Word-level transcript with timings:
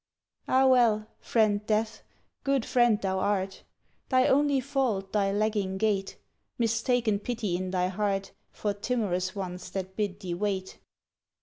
Ah, 0.47 0.65
well, 0.65 1.05
friend 1.19 1.63
Death, 1.67 2.01
good 2.43 2.65
friend 2.65 2.99
thou 2.99 3.19
art; 3.19 3.61
Thy 4.09 4.25
only 4.25 4.59
fault 4.59 5.13
thy 5.13 5.31
lagging 5.31 5.77
gait, 5.77 6.17
Mistaken 6.57 7.19
pity 7.19 7.55
in 7.55 7.69
thy 7.69 7.87
heart 7.87 8.31
For 8.49 8.73
timorous 8.73 9.35
ones 9.35 9.69
that 9.69 9.95
bid 9.95 10.19
thee 10.19 10.33
wait. 10.33 10.79